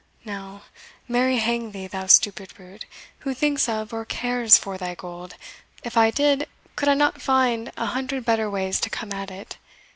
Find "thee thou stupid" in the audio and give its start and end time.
1.73-2.55